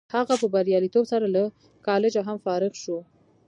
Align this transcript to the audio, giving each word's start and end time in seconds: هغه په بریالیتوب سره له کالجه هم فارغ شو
هغه 0.15 0.33
په 0.41 0.47
بریالیتوب 0.53 1.05
سره 1.11 1.25
له 1.35 1.43
کالجه 1.87 2.21
هم 2.27 2.37
فارغ 2.45 2.73
شو 2.83 2.97